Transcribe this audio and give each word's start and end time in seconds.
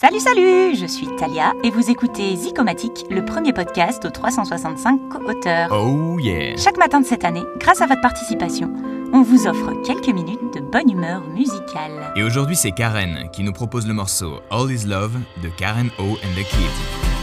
Salut, 0.00 0.20
salut 0.20 0.74
Je 0.76 0.86
suis 0.86 1.06
Talia 1.18 1.52
et 1.62 1.68
vous 1.68 1.90
écoutez 1.90 2.34
Zicomatique, 2.34 3.04
le 3.10 3.22
premier 3.22 3.52
podcast 3.52 4.02
aux 4.06 4.10
365 4.10 4.98
co-auteurs. 5.10 5.70
Oh 5.72 6.18
yeah 6.18 6.56
Chaque 6.56 6.78
matin 6.78 7.02
de 7.02 7.06
cette 7.06 7.22
année, 7.22 7.42
grâce 7.58 7.82
à 7.82 7.86
votre 7.86 8.00
participation, 8.00 8.72
on 9.12 9.20
vous 9.20 9.46
offre 9.46 9.74
quelques 9.84 10.08
minutes 10.08 10.54
de 10.54 10.60
bonne 10.60 10.90
humeur 10.90 11.20
musicale. 11.28 12.14
Et 12.16 12.22
aujourd'hui 12.22 12.56
c'est 12.56 12.72
Karen 12.72 13.28
qui 13.30 13.42
nous 13.42 13.52
propose 13.52 13.86
le 13.86 13.92
morceau 13.92 14.40
All 14.50 14.72
Is 14.72 14.86
Love 14.86 15.18
de 15.42 15.50
Karen 15.50 15.90
O 15.98 16.12
and 16.12 16.34
the 16.34 16.46
Kid. 16.48 17.19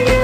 You 0.00 0.23